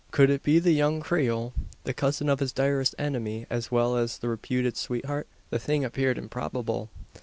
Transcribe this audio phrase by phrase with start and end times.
[0.09, 1.53] Could it be the young Creole
[1.83, 5.27] the cousin of his direst enemy as well as his reputed sweetheart?
[5.51, 6.89] The thing appeared improbable.